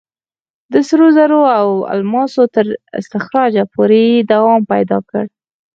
[0.71, 2.65] د سرو زرو او الماسو تر
[2.99, 5.23] استخراجه پورې یې دوام پیدا کړ.